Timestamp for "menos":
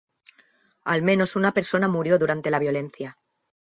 1.03-1.35